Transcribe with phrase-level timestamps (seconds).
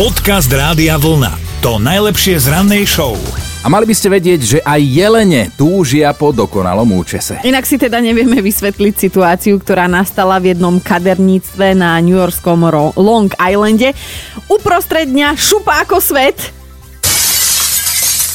[0.00, 1.60] Podcast Rádia Vlna.
[1.60, 3.20] To najlepšie z rannej show.
[3.60, 7.36] A mali by ste vedieť, že aj jelene túžia po dokonalom účese.
[7.44, 12.96] Inak si teda nevieme vysvetliť situáciu, ktorá nastala v jednom kaderníctve na New Yorkskom Ro-
[12.96, 13.92] Long Islande.
[14.48, 16.48] Uprostred dňa šupa ako svet.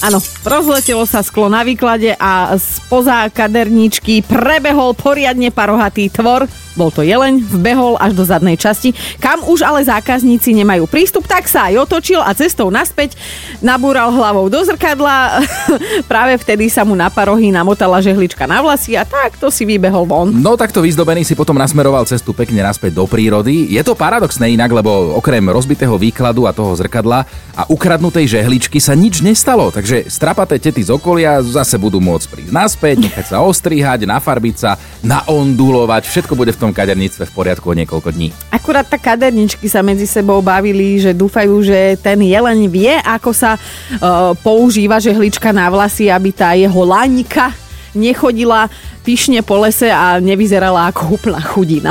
[0.00, 6.48] Áno, rozletelo sa sklo na výklade a spoza kaderníčky prebehol poriadne parohatý tvor.
[6.80, 11.44] Bol to jeleň, vbehol až do zadnej časti, kam už ale zákazníci nemajú prístup, tak
[11.44, 13.20] sa aj otočil a cestou naspäť
[13.60, 15.44] nabúral hlavou do zrkadla.
[16.10, 20.08] Práve vtedy sa mu na parohy namotala žehlička na vlasy a tak to si vybehol
[20.08, 20.32] von.
[20.32, 23.68] No takto vyzdobený si potom nasmeroval cestu pekne naspäť do prírody.
[23.68, 27.28] Je to paradoxné inak, lebo okrem rozbitého výkladu a toho zrkadla
[27.60, 32.52] a ukradnutej žehličky sa nič nestalo, takže strapaté tety z okolia zase budú môcť prísť
[32.56, 37.78] naspäť, nechať sa ostrihať, nafarbiť sa, naondulovať, všetko bude v tom kaderníctve v poriadku o
[37.78, 38.28] niekoľko dní.
[38.52, 43.56] Akurát tak kaderničky sa medzi sebou bavili, že dúfajú, že ten jeleň vie, ako sa
[43.56, 47.52] uh, používa žehlička na vlasy, aby tá jeho laňka
[47.94, 48.70] nechodila
[49.02, 51.90] pyšne po lese a nevyzerala ako úplná chudina.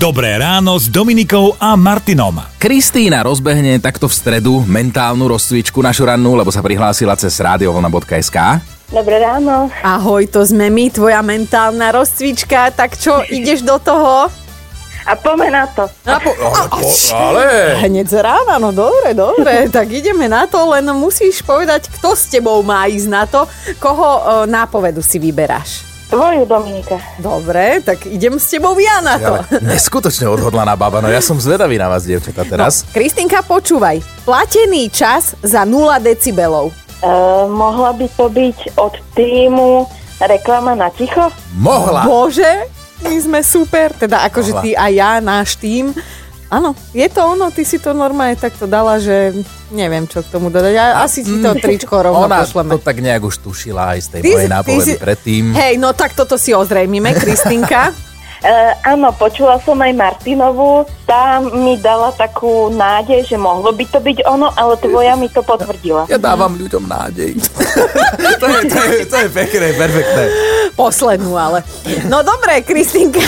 [0.00, 2.40] Dobré ráno s Dominikou a Martinom.
[2.56, 8.64] Kristýna rozbehne takto v stredu mentálnu rozcvičku našu rannú, lebo sa prihlásila cez radiovolna.sk.
[8.90, 9.70] Dobré ráno.
[9.86, 14.26] Ahoj, to sme my, tvoja mentálna rozcvička, tak čo, ideš do toho?
[15.06, 15.86] A poďme na to.
[16.10, 16.34] A po,
[17.14, 17.78] Ale...
[17.86, 22.34] Hneď z rána, no dobre, dobre, tak ideme na to, len musíš povedať, kto s
[22.34, 23.46] tebou má ísť na to,
[23.78, 25.86] koho e, nápovedu si vyberáš.
[26.10, 26.98] Tvoju, Dominika.
[27.22, 29.38] Dobre, tak idem s tebou ja na to.
[29.38, 32.82] Ale neskutočne odhodlaná baba, no ja som zvedavý na vás, dievčatá, teraz.
[32.82, 34.02] No, Kristinka, počúvaj.
[34.26, 36.74] Platený čas za 0 decibelov.
[37.00, 39.88] Uh, mohla by to byť od týmu
[40.20, 41.32] reklama na ticho?
[41.56, 42.04] Mohla.
[42.04, 42.68] Bože,
[43.00, 43.96] my sme super.
[43.96, 44.62] Teda akože Mohla.
[44.62, 45.96] ty a ja, náš tým.
[46.50, 49.32] Áno, je to ono, ty si to normálne takto dala, že
[49.70, 50.74] neviem, čo k tomu dodať.
[50.74, 52.74] A asi ti to tričko rovno Ona pošleme.
[52.74, 55.44] to tak nejak už tušila aj z tej Ty mojej nápovedy si- predtým.
[55.54, 57.94] Hej, no tak toto si ozrejmime, Kristinka.
[58.40, 60.88] Uh, áno, počula som aj Martinovú.
[61.04, 65.44] Tá mi dala takú nádej, že mohlo by to byť ono, ale tvoja mi to
[65.44, 66.08] potvrdila.
[66.08, 67.36] Ja dávam ľuďom nádej.
[68.40, 70.24] to, je, to, je, to je pekné, perfektné.
[70.72, 71.60] Poslednú ale.
[72.08, 73.20] No dobre, Kristinka,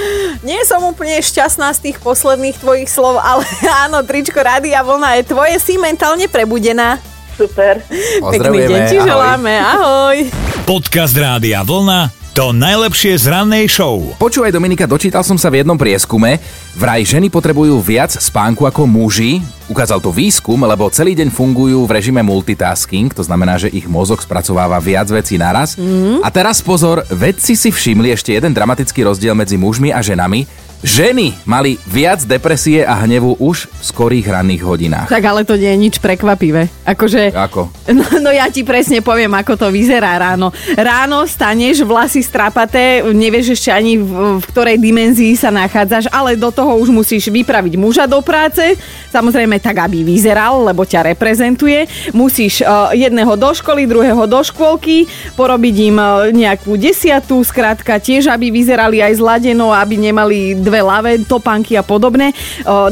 [0.48, 3.44] nie som úplne šťastná z tých posledných tvojich slov, ale
[3.84, 6.96] áno, tričko Rádia Vlna je tvoje, si mentálne prebudená.
[7.36, 7.84] Super.
[8.32, 10.16] Pekný deň ti želáme, ahoj.
[10.64, 12.23] Podcast Rádia Vlna.
[12.34, 14.02] To najlepšie z rannej show.
[14.18, 16.42] Počúvaj Dominika, dočítal som sa v jednom prieskume.
[16.74, 19.38] Vraj ženy potrebujú viac spánku ako muži.
[19.70, 24.18] Ukázal to výskum, lebo celý deň fungujú v režime multitasking, to znamená, že ich mozog
[24.18, 25.78] spracováva viac vecí naraz.
[25.78, 26.26] Mm.
[26.26, 30.63] A teraz pozor, vedci si všimli ešte jeden dramatický rozdiel medzi mužmi a ženami.
[30.84, 35.08] Ženy mali viac depresie a hnevu už v skorých ranných hodinách.
[35.08, 36.68] Tak ale to nie je nič prekvapivé.
[36.84, 37.32] Akože...
[37.32, 37.72] Ako?
[37.94, 40.50] No, no ja ti presne poviem, ako to vyzerá ráno.
[40.74, 46.50] Ráno staneš, vlasy strapaté, nevieš ešte ani v, v ktorej dimenzii sa nachádzaš, ale do
[46.50, 48.74] toho už musíš vypraviť muža do práce,
[49.14, 51.86] samozrejme tak, aby vyzeral, lebo ťa reprezentuje.
[52.10, 55.06] Musíš uh, jedného do školy, druhého do škôlky,
[55.38, 61.22] porobiť im uh, nejakú desiatu, skrátka tiež, aby vyzerali aj zladeno, aby nemali dve lavé
[61.22, 62.32] topánky a podobne.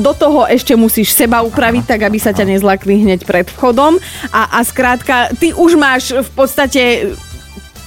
[0.00, 3.96] Do toho ešte musíš seba upraviť, tak aby sa ťa nezlakli hneď pred vchodom.
[4.34, 6.82] A, a skrátka, ty už máš v podstate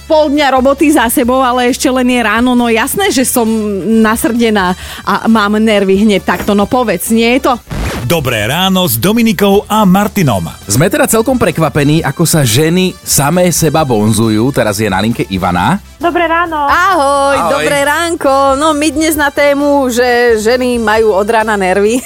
[0.04, 3.48] pol dňa roboty za sebou, ale ešte len je ráno, no jasné, že som
[4.04, 7.73] nasrdená a mám nervy hneď takto, no povedz, nie je to?
[8.04, 10.44] Dobré ráno s Dominikou a Martinom.
[10.68, 14.52] Sme teda celkom prekvapení, ako sa ženy samé seba bonzujú.
[14.52, 15.80] Teraz je na linke Ivana.
[15.96, 16.68] Dobré ráno.
[16.68, 17.52] Ahoj, Ahoj.
[17.56, 18.60] Dobré ránko.
[18.60, 22.04] No my dnes na tému, že ženy majú od rána nervy.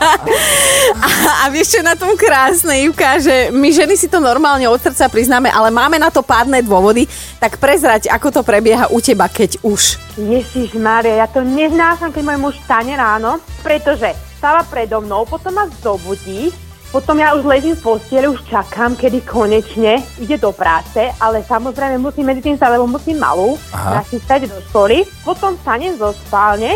[1.04, 1.08] a,
[1.44, 4.80] a vieš čo je na tom krásne, Ivka, že my ženy si to normálne od
[4.80, 7.04] srdca priznáme, ale máme na to pádne dôvody,
[7.36, 10.00] tak prezrať, ako to prebieha u teba, keď už.
[10.16, 15.54] Ježiš Mária, ja to neznášam, keď môj muž stane ráno, pretože stáva predo mnou, potom
[15.54, 16.50] ma zobudí,
[16.90, 22.02] potom ja už ležím v posteli, už čakám, kedy konečne ide do práce, ale samozrejme
[22.02, 25.06] musím medzi tým stať, lebo musím malú nachystať do školy.
[25.22, 26.74] Potom stanem zo spálne,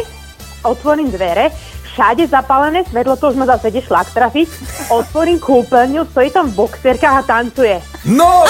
[0.63, 1.51] otvorím dvere,
[1.91, 4.47] všade zapálené svetlo, to už ma zase ide šlak trafiť,
[4.95, 7.83] otvorím kúpeľňu, stojí tam v boxerkách a tancuje.
[8.07, 8.47] No!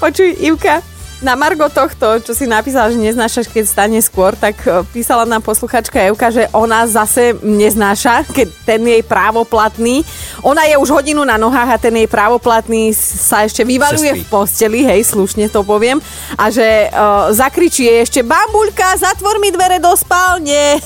[0.00, 0.80] Počuj, Ivka,
[1.20, 5.44] Na Margo tohto, čo si napísala, že neznášaš, keď stane skôr, tak e, písala nám
[5.44, 10.00] posluchačka Evka, že ona zase neznáša, keď ten jej právoplatný.
[10.40, 14.80] Ona je už hodinu na nohách a ten jej právoplatný sa ešte vyvaluje v posteli,
[14.80, 16.00] hej, slušne to poviem.
[16.40, 20.80] A že uh, zakričí jej ešte, bambuľka, zatvor mi dvere do spálne.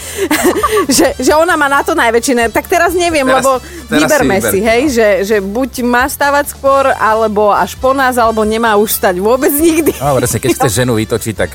[0.96, 2.48] že, že ona má na to najväčšie.
[2.48, 6.52] Tak teraz neviem, Teraz- lebo teraz vyberme si si, hej, že, že buď má stávať
[6.52, 9.94] skôr, alebo až po nás, alebo nemá už stať vôbec nikdy.
[9.96, 11.50] No, presne, keď chceš ženu vytočiť, tak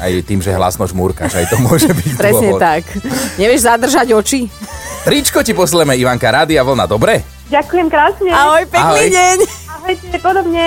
[0.00, 2.60] aj tým, že hlasno žmúrkaš, aj to môže byť Presne dôvod.
[2.60, 2.82] tak.
[3.36, 4.48] Nevieš zadržať oči?
[5.04, 7.20] Tričko ti posleme, Ivanka, Rádia Vlna, dobre?
[7.52, 8.30] Ďakujem krásne.
[8.30, 9.08] Ahoj, pekný Ahoj.
[9.10, 9.38] deň.
[9.74, 10.66] Ahojte, podobne.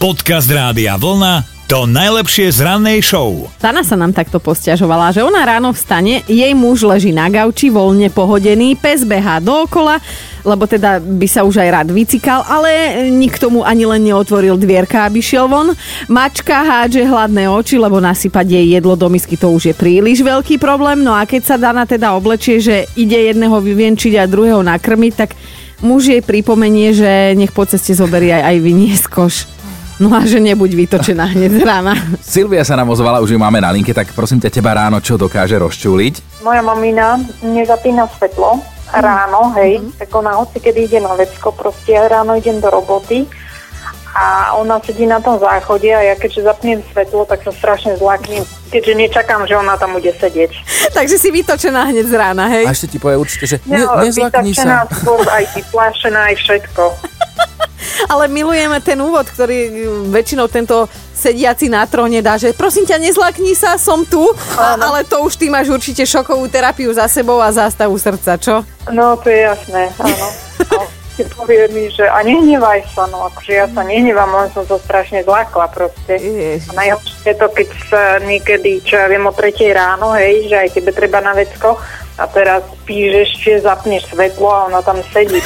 [0.00, 3.48] Podcast Rádia Vlna to najlepšie z rannej show.
[3.56, 8.12] Tana sa nám takto posťažovala, že ona ráno vstane, jej muž leží na gauči, voľne
[8.12, 9.96] pohodený, pes behá dookola,
[10.44, 12.68] lebo teda by sa už aj rád vycikal, ale
[13.08, 15.72] nik tomu ani len neotvoril dvierka, aby šiel von.
[16.12, 20.60] Mačka hádže hladné oči, lebo nasypať jej jedlo do misky to už je príliš veľký
[20.60, 21.00] problém.
[21.00, 25.32] No a keď sa Dana teda oblečie, že ide jedného vyvienčiť a druhého nakrmiť, tak
[25.80, 29.61] muž jej pripomenie, že nech po ceste zoberie aj, aj vyniesť koš.
[29.98, 31.92] No a že nebuď vytočená hneď z rána.
[32.24, 35.16] Silvia sa nám ozvala, už ju máme na linke, tak prosím ťa, teba ráno čo
[35.16, 36.42] dokáže rozčúliť?
[36.42, 38.62] Moja mamina nezapína svetlo
[38.92, 43.24] ráno, hej, tak ona hoci kedy ide na vecko, proste ja ráno idem do roboty
[44.12, 48.44] a ona sedí na tom záchode a ja keďže zapnem svetlo, tak sa strašne zlaknem,
[48.68, 50.52] keďže nečakám, že ona tam bude sedieť.
[50.96, 52.68] Takže si vytočená hneď z rána, hej?
[52.68, 54.84] A ešte ti povie určite, že ne, No, nezlakni sa.
[54.92, 56.82] skôr aj vyplášená, aj všetko.
[58.08, 62.98] Ale milujeme ten úvod, ktorý mm, väčšinou tento sediaci na tróne dá, že prosím ťa,
[62.98, 64.22] nezlakni sa, som tu,
[64.58, 68.66] a, ale to už ty máš určite šokovú terapiu za sebou a zástavu srdca, čo?
[68.90, 70.26] No, to je jasné, áno.
[70.72, 74.64] No, si povie mi, že a nehnevaj sa, no akože ja sa nehnevám, len som
[74.64, 76.16] to strašne zlakla proste.
[76.16, 76.72] Ježiš.
[76.72, 80.56] A najhoršie je to, keď sa niekedy, čo ja viem, o tretej ráno, hej, že
[80.56, 81.76] aj tebe treba na vecko
[82.20, 85.40] a teraz spíš ešte, zapneš svetlo a ona tam sedí.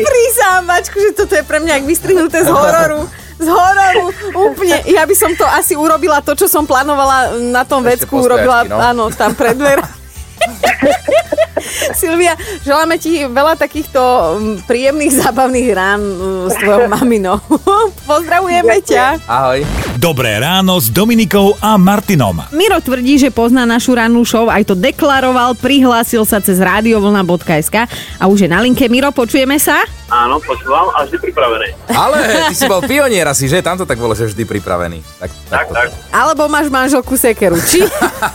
[0.00, 3.04] Prizámačku, že toto je pre mňa jak vystrihnuté z hororu.
[3.40, 4.04] Z hororu,
[4.52, 4.84] úplne.
[4.88, 8.64] Ja by som to asi urobila to, čo som plánovala na tom Ešte vecku, urobila,
[8.68, 8.76] no.
[8.80, 9.99] áno, tam pred dverami.
[12.00, 12.34] Silvia,
[12.64, 17.36] želáme ti veľa takýchto mm, príjemných, zábavných rán mm, s tvojou maminou.
[18.10, 19.20] Pozdravujeme ťa.
[19.28, 19.60] Ahoj.
[20.00, 22.40] Dobré ráno s Dominikou a Martinom.
[22.56, 27.76] Miro tvrdí, že pozná našu rannú show, aj to deklaroval, prihlásil sa cez radiovlna.sk
[28.16, 28.88] a už je na linke.
[28.88, 29.84] Miro, počujeme sa?
[30.10, 31.68] Áno, počúvam a vždy pripravený.
[31.94, 33.62] Ale ty si bol pionier asi, že?
[33.62, 34.98] Tam to tak bolo, že vždy pripravený.
[35.22, 35.88] Tak, Tak, tak.
[36.10, 37.86] Alebo máš manželku sekeru, či?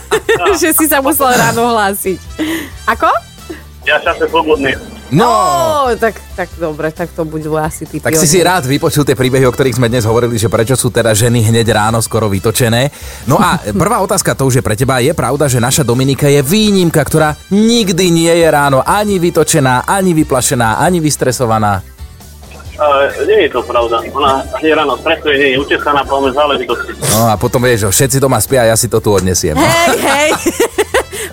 [0.62, 2.16] že si sa musel ráno hlásiť.
[2.88, 3.12] Ako?
[3.83, 4.72] Ja čase slobodný.
[5.13, 9.06] No, Ó, tak, tak dobre, tak to budú asi tí tak si si rád vypočul
[9.06, 12.25] tie príbehy, o ktorých sme dnes hovorili, že prečo sú teda ženy hneď ráno skoro
[12.25, 12.90] vytočené.
[13.30, 14.98] No a prvá otázka to už je pre teba.
[15.06, 20.18] Je pravda, že naša Dominika je výnimka, ktorá nikdy nie je ráno ani vytočená, ani
[20.18, 21.86] vyplašená, ani vystresovaná.
[22.75, 24.04] Uh, nie je to pravda.
[24.10, 26.92] Ona hneď ráno stresuje, nie je učesaná, poďme záležitosti.
[27.13, 29.56] No a potom vieš, že všetci doma spia a ja si to tu odnesiem.
[29.56, 30.31] Hej, hej.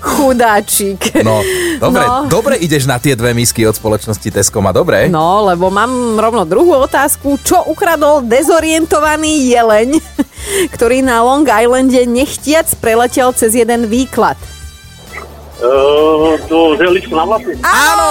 [0.02, 1.22] Chudáčik.
[1.22, 1.46] No,
[1.78, 2.26] dobre, No.
[2.26, 5.06] dobre ideš na tie dve misky od spoločnosti Tesco, a dobre?
[5.06, 7.38] No, lebo mám rovno druhú otázku.
[7.38, 10.02] Čo ukradol dezorientovaný jeleň,
[10.74, 14.34] ktorý na Long Islande nechtiac preletel cez jeden výklad?
[15.62, 17.54] Uh, tú želičku na vlasy.
[17.62, 18.10] Áno!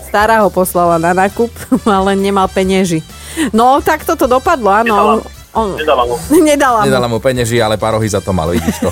[0.00, 1.52] Stará ho poslala na nákup,
[1.84, 3.04] ale nemal penieži.
[3.52, 5.20] No, tak toto dopadlo, áno.
[5.20, 5.37] Nedala.
[5.58, 6.14] On, Nedala mu.
[6.30, 6.86] nedala mu.
[6.86, 8.88] Nedala mu penieži, ale pár rohy za to malo, vidíš to.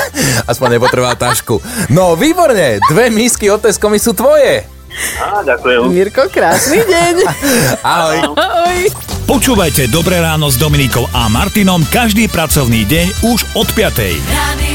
[0.50, 1.56] Aspoň nepotreboval tašku.
[1.88, 4.68] No, výborne, dve misky od Tesco mi sú tvoje.
[5.16, 5.86] Á, ďakujem.
[5.86, 7.14] Mirko, krásny deň.
[7.86, 8.16] Ahoj.
[8.34, 8.78] Ahoj.
[9.24, 13.86] Počúvajte Dobré ráno s Dominikou a Martinom každý pracovný deň už od 5.
[14.26, 14.69] Radio